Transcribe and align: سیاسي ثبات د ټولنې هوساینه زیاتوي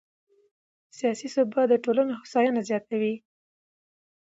سیاسي 0.97 1.27
ثبات 1.35 1.67
د 1.69 1.73
ټولنې 1.83 2.13
هوساینه 2.19 2.61
زیاتوي 2.69 3.15